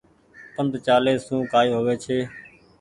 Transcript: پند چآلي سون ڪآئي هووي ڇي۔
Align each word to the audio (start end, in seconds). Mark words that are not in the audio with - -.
پند 0.55 0.73
چآلي 0.85 1.15
سون 1.25 1.39
ڪآئي 1.51 1.69
هووي 1.75 1.95
ڇي۔ 2.03 2.17